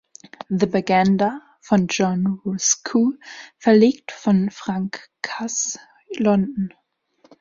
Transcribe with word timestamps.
„The 0.49 0.65
Baganda“ 0.65 1.43
von 1.59 1.85
John 1.87 2.41
Roscoe, 2.43 3.19
verlegt 3.59 4.11
von 4.11 4.49
Frank 4.49 5.11
Cass, 5.21 5.77
London. 6.17 6.73